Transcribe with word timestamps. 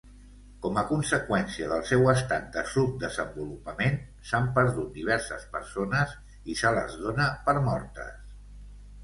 Com 0.65 0.77
a 0.81 0.83
conseqüència 0.91 1.67
del 1.71 1.83
seu 1.89 2.09
estat 2.13 2.47
de 2.55 2.63
subdesenvolupament, 2.77 3.99
s'han 4.31 4.49
perdut 4.57 4.89
diverses 4.97 5.47
persones 5.59 6.17
i 6.55 6.59
se 6.65 6.75
les 6.81 6.99
dona 7.05 7.31
per 7.47 7.57
mortes. 7.71 8.13